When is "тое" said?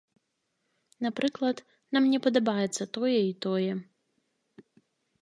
2.99-3.15, 3.47-3.71